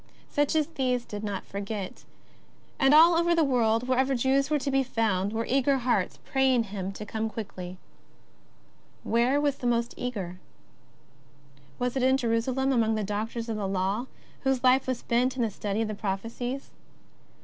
[0.31, 2.05] Such as these did not forget.
[2.79, 6.63] And all over the world, wherever Jews were to be found, were eager hearts praying
[6.63, 7.77] Him to come quickly.
[9.03, 10.39] Where was the most eager?
[11.77, 14.07] Was it in Jerusalem among the doctors of the Law,
[14.39, 16.71] whose life was spent in the study of the prophecies